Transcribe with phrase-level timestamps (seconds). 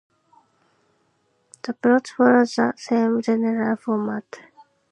[1.61, 4.35] The plots followed the same general format.